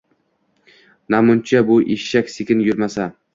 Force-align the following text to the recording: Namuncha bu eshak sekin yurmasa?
Namuncha 1.15 1.61
bu 1.67 1.77
eshak 1.97 2.33
sekin 2.39 2.65
yurmasa? 2.71 3.09